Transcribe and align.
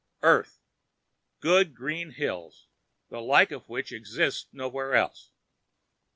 Earth. 0.23 0.57
Good 1.41 1.75
green 1.75 2.09
hills, 2.13 2.65
the 3.09 3.21
like 3.21 3.51
of 3.51 3.69
which 3.69 3.91
exists 3.91 4.47
nowhere 4.51 4.95
else. 4.95 5.29